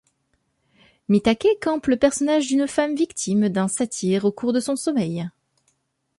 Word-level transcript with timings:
Mitake 1.09 1.59
campe 1.61 1.85
le 1.85 1.95
personnage 1.95 2.47
d'une 2.47 2.67
femme 2.67 2.95
victime 2.95 3.49
d'un 3.49 3.67
satyre 3.67 4.25
au 4.25 4.31
cours 4.31 4.51
de 4.51 4.59
son 4.59 4.75
sommeil. 4.75 5.29